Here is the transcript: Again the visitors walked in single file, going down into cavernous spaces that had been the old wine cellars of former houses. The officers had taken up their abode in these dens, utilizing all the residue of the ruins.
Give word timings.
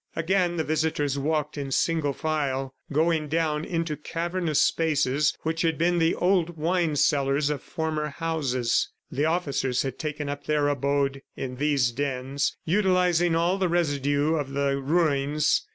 Again 0.15 0.57
the 0.57 0.63
visitors 0.63 1.19
walked 1.19 1.59
in 1.59 1.69
single 1.71 2.13
file, 2.13 2.73
going 2.91 3.27
down 3.27 3.63
into 3.63 3.95
cavernous 3.95 4.59
spaces 4.59 5.37
that 5.45 5.61
had 5.61 5.77
been 5.77 5.99
the 5.99 6.15
old 6.15 6.57
wine 6.57 6.95
cellars 6.95 7.51
of 7.51 7.61
former 7.61 8.07
houses. 8.07 8.89
The 9.11 9.25
officers 9.25 9.83
had 9.83 9.99
taken 9.99 10.27
up 10.27 10.45
their 10.47 10.69
abode 10.69 11.21
in 11.37 11.57
these 11.57 11.91
dens, 11.91 12.57
utilizing 12.65 13.35
all 13.35 13.59
the 13.59 13.69
residue 13.69 14.33
of 14.33 14.53
the 14.53 14.79
ruins. 14.81 15.67